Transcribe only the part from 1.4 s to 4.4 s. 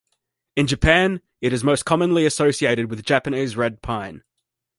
it is most commonly associated with Japanese red pine.